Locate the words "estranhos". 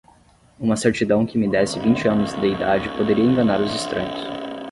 3.75-4.19